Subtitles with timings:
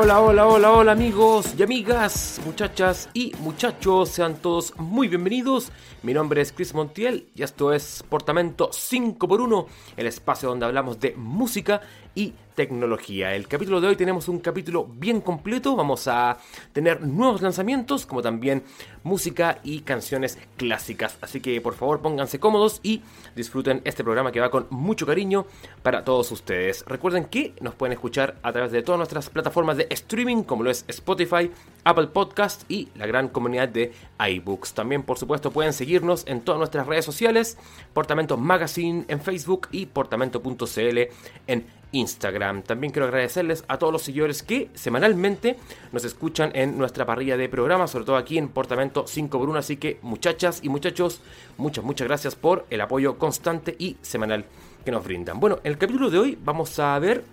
[0.00, 5.72] Hola, hola, hola, hola amigos y amigas, muchachas y muchachos, sean todos muy bienvenidos.
[6.04, 9.66] Mi nombre es Chris Montiel y esto es Portamento 5x1,
[9.96, 11.80] el espacio donde hablamos de música
[12.14, 13.36] y tecnología.
[13.36, 16.38] El capítulo de hoy tenemos un capítulo bien completo, vamos a
[16.72, 18.64] tener nuevos lanzamientos como también
[19.04, 21.18] música y canciones clásicas.
[21.20, 23.02] Así que por favor pónganse cómodos y
[23.36, 25.46] disfruten este programa que va con mucho cariño
[25.84, 26.84] para todos ustedes.
[26.88, 30.70] Recuerden que nos pueden escuchar a través de todas nuestras plataformas de streaming como lo
[30.72, 31.52] es Spotify,
[31.84, 34.74] Apple Podcast y la gran comunidad de iBooks.
[34.74, 37.56] También por supuesto pueden seguirnos en todas nuestras redes sociales,
[37.92, 40.98] Portamento Magazine en Facebook y portamento.cl
[41.46, 42.62] en Instagram.
[42.62, 45.56] También quiero agradecerles a todos los seguidores que semanalmente
[45.92, 49.58] nos escuchan en nuestra parrilla de programas, sobre todo aquí en Portamento 5x1.
[49.58, 51.20] Así que muchachas y muchachos,
[51.56, 54.44] muchas, muchas gracias por el apoyo constante y semanal
[54.84, 55.40] que nos brindan.
[55.40, 57.24] Bueno, en el capítulo de hoy vamos a ver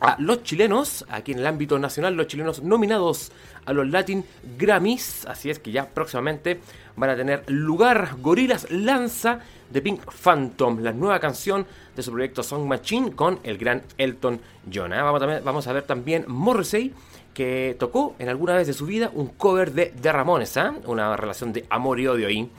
[0.00, 3.32] a los chilenos, aquí en el ámbito nacional, los chilenos nominados
[3.64, 4.24] a los Latin
[4.56, 5.26] Grammys.
[5.26, 6.60] Así es que ya próximamente
[6.98, 12.42] van a tener lugar Gorilas Lanza de Pink Phantom, la nueva canción de su proyecto
[12.42, 14.40] Song Machine con el gran Elton
[14.72, 14.92] John.
[14.92, 15.00] ¿eh?
[15.00, 16.92] Vamos, a, vamos, a ver también Morrissey,
[17.34, 20.70] que tocó en alguna vez de su vida un cover de The Ramones, ¿eh?
[20.86, 22.50] una relación de amor y odio ahí.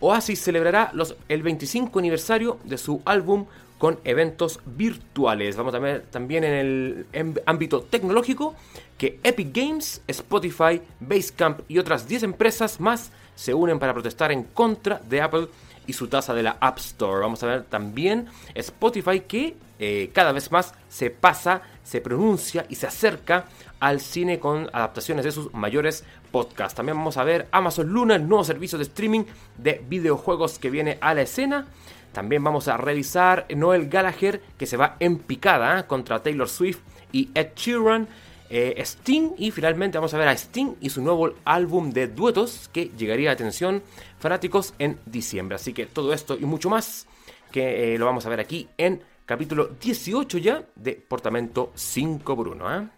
[0.00, 3.46] Oasis celebrará los, el 25 aniversario de su álbum
[3.78, 5.56] con eventos virtuales.
[5.56, 8.54] Vamos a ver también en el ámbito tecnológico
[8.98, 14.44] que Epic Games, Spotify, Basecamp y otras 10 empresas más se unen para protestar en
[14.44, 15.48] contra de Apple
[15.86, 17.20] y su tasa de la App Store.
[17.20, 22.76] Vamos a ver también Spotify que eh, cada vez más se pasa, se pronuncia y
[22.76, 23.46] se acerca
[23.78, 26.74] al cine con adaptaciones de sus mayores podcasts.
[26.74, 29.24] También vamos a ver Amazon Luna, el nuevo servicio de streaming
[29.58, 31.66] de videojuegos que viene a la escena.
[32.12, 35.84] También vamos a revisar Noel Gallagher que se va en picada ¿eh?
[35.86, 36.80] contra Taylor Swift
[37.12, 38.08] y Ed Sheeran.
[38.48, 42.70] Eh, Sting y finalmente vamos a ver a Sting y su nuevo álbum de duetos
[42.72, 43.82] que llegaría a atención
[44.18, 45.56] fanáticos en diciembre.
[45.56, 47.06] Así que todo esto y mucho más
[47.50, 52.82] que eh, lo vamos a ver aquí en capítulo 18 ya de Portamento 5x1.
[52.82, 52.88] ¿eh?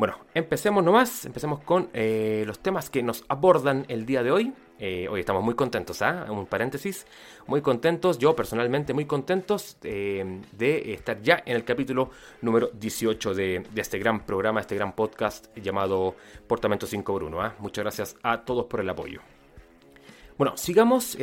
[0.00, 4.54] Bueno, empecemos nomás, empecemos con eh, los temas que nos abordan el día de hoy.
[4.78, 6.24] Eh, hoy estamos muy contentos, ¿ah?
[6.30, 7.06] Un paréntesis,
[7.46, 12.08] muy contentos, yo personalmente muy contentos eh, de estar ya en el capítulo
[12.40, 16.14] número 18 de, este gran programa, este gran podcast llamado
[16.46, 17.38] Portamento 5x1.
[17.38, 17.54] ¿ah?
[17.58, 19.20] Muchas gracias a todos por el apoyo.
[20.38, 21.18] Bueno, sigamos,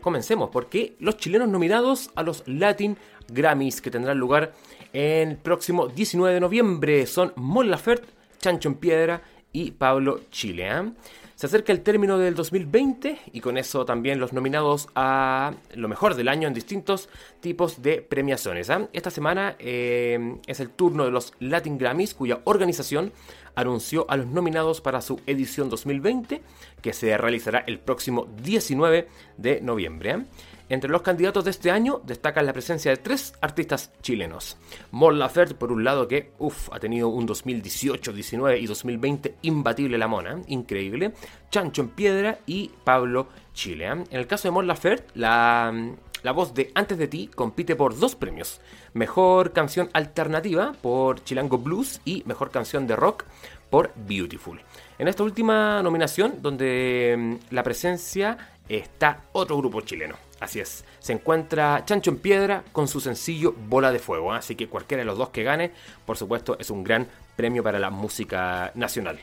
[0.00, 4.52] comencemos, porque los chilenos nominados a los Latin Grammys que tendrán lugar
[4.92, 10.68] el próximo 19 de noviembre son Mon Laferte, Chancho en Piedra y Pablo Chile.
[10.68, 10.92] ¿eh?
[11.40, 16.14] Se acerca el término del 2020 y con eso también los nominados a lo mejor
[16.14, 17.08] del año en distintos
[17.40, 18.68] tipos de premiaciones.
[18.68, 18.88] ¿eh?
[18.92, 23.12] Esta semana eh, es el turno de los Latin Grammys, cuya organización
[23.54, 26.42] anunció a los nominados para su edición 2020,
[26.82, 29.08] que se realizará el próximo 19
[29.38, 30.10] de noviembre.
[30.10, 30.24] ¿eh?
[30.70, 34.56] Entre los candidatos de este año destacan la presencia de tres artistas chilenos.
[34.92, 39.98] Mon Laferte, por un lado, que uf, ha tenido un 2018, 19 y 2020 imbatible
[39.98, 41.12] la mona, increíble.
[41.50, 43.86] Chancho en Piedra y Pablo Chile.
[43.86, 45.74] En el caso de Mon Laferte, la,
[46.22, 48.60] la voz de Antes de ti compite por dos premios.
[48.94, 53.24] Mejor canción alternativa por Chilango Blues y mejor canción de rock
[53.70, 54.60] por Beautiful.
[55.00, 60.29] En esta última nominación, donde la presencia está otro grupo chileno.
[60.40, 64.34] Así es, se encuentra Chancho en Piedra con su sencillo Bola de Fuego.
[64.34, 64.38] ¿eh?
[64.38, 65.70] Así que cualquiera de los dos que gane,
[66.06, 67.06] por supuesto, es un gran
[67.36, 69.20] premio para la música nacional.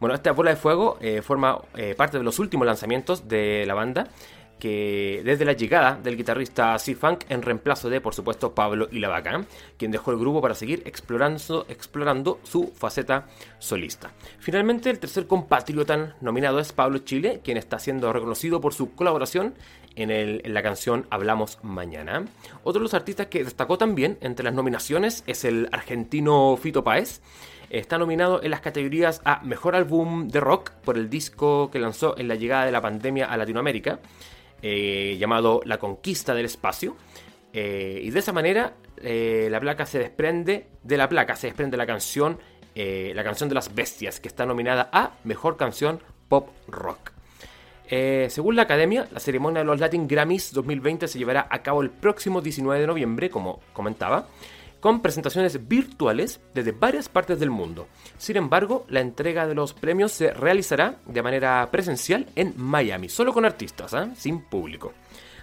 [0.00, 3.74] Bueno, esta Bola de Fuego eh, forma eh, parte de los últimos lanzamientos de la
[3.74, 4.08] banda
[4.60, 9.08] que desde la llegada del guitarrista C-Funk en reemplazo de, por supuesto, Pablo y la
[9.08, 9.44] Vaca,
[9.76, 13.26] quien dejó el grupo para seguir explorando su faceta
[13.58, 14.12] solista.
[14.38, 19.54] Finalmente, el tercer compatriota nominado es Pablo Chile, quien está siendo reconocido por su colaboración
[19.96, 22.24] en, la canción Hablamos Mañana.
[22.62, 27.20] Otro de los artistas que destacó también entre las nominaciones es el argentino Fito Páez.
[27.70, 32.18] Está nominado en las categorías a Mejor Álbum de Rock por el disco que lanzó
[32.18, 34.00] en la llegada de la pandemia a Latinoamérica,
[34.60, 36.96] eh, llamado La Conquista del Espacio.
[37.52, 41.76] Eh, y de esa manera eh, la placa se desprende, de la placa se desprende
[41.76, 42.38] la canción,
[42.74, 47.19] la canción de las bestias, que está nominada a Mejor Canción Pop Rock.
[48.28, 51.90] Según la academia, la ceremonia de los Latin Grammys 2020 se llevará a cabo el
[51.90, 54.28] próximo 19 de noviembre, como comentaba
[54.80, 57.86] con presentaciones virtuales desde varias partes del mundo.
[58.18, 63.32] Sin embargo, la entrega de los premios se realizará de manera presencial en Miami, solo
[63.32, 64.10] con artistas, ¿ah?
[64.16, 64.92] sin público.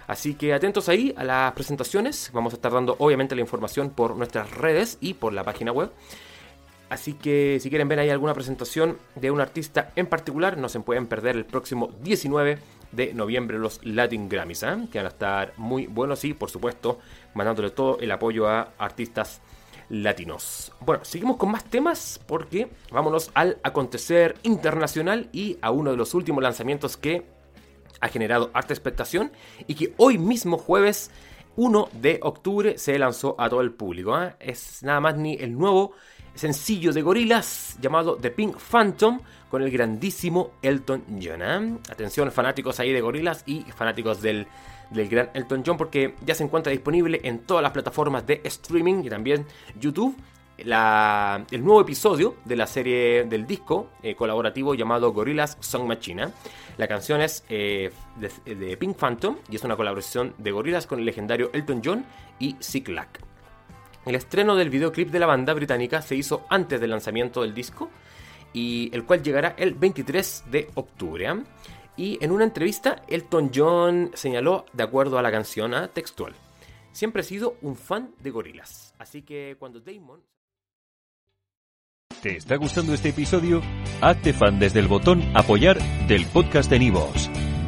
[0.08, 2.30] Así que atentos ahí a las presentaciones.
[2.32, 5.90] Vamos a estar dando obviamente la información por nuestras redes y por la página web.
[6.90, 10.80] Así que si quieren ver ahí alguna presentación de un artista en particular, no se
[10.80, 12.58] pueden perder el próximo 19
[12.92, 14.88] de noviembre los Latin Grammys, ¿eh?
[14.90, 16.98] que van a estar muy buenos y por supuesto
[17.34, 19.42] mandándole todo el apoyo a artistas
[19.90, 20.72] latinos.
[20.80, 26.14] Bueno, seguimos con más temas porque vámonos al acontecer internacional y a uno de los
[26.14, 27.26] últimos lanzamientos que
[28.00, 29.32] ha generado harta expectación
[29.66, 31.10] y que hoy mismo jueves
[31.56, 34.20] 1 de octubre se lanzó a todo el público.
[34.22, 34.34] ¿eh?
[34.40, 35.92] Es nada más ni el nuevo
[36.38, 39.20] sencillo de gorilas llamado The Pink Phantom
[39.50, 41.42] con el grandísimo Elton John.
[41.42, 41.78] ¿eh?
[41.90, 44.46] Atención fanáticos ahí de gorilas y fanáticos del,
[44.90, 49.04] del gran Elton John porque ya se encuentra disponible en todas las plataformas de streaming
[49.04, 49.46] y también
[49.80, 50.16] YouTube.
[50.58, 56.22] el nuevo episodio de la serie del disco eh, colaborativo llamado Gorillaz Song Machine.
[56.24, 56.28] ¿eh?
[56.76, 61.50] La canción es de, Pink Phantom y es una colaboración de Gorillaz con el legendario
[61.52, 62.04] Elton John
[62.38, 63.27] y Sick Lack.
[64.08, 67.90] El estreno del videoclip de la banda británica se hizo antes del lanzamiento del disco,
[68.54, 71.28] y el cual llegará el 23 de octubre.
[71.94, 75.88] Y en una entrevista, Elton John señaló, de acuerdo a la canción ¿ah?
[75.88, 76.34] textual,
[76.90, 78.94] siempre he sido un fan de gorilas.
[78.98, 80.22] Así que cuando Damon...
[82.22, 83.60] ¿Te está gustando este episodio?
[84.00, 85.78] Hazte fan desde el botón apoyar
[86.08, 87.28] del podcast de Nivos.